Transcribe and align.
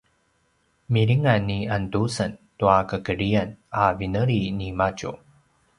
“milingan 0.93 1.41
ni 1.49 1.59
Andusen 1.77 2.31
tua 2.59 2.77
kakedrian” 2.89 3.49
a 3.83 3.93
vineli 3.99 4.41
nimadju 4.59 5.11